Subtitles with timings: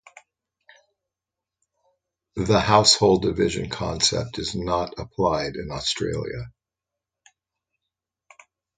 [2.35, 6.51] The household division concept is not applied in Australia.